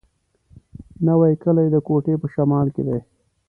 نوی 1.07 1.33
کلی 1.43 1.65
د 1.71 1.75
کوټي 1.87 2.13
په 2.21 2.27
شمال 2.33 2.67
کي 2.75 2.81
دی. 2.87 2.99